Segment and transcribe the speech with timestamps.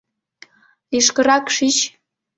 [0.91, 1.77] —Лишкырак шич.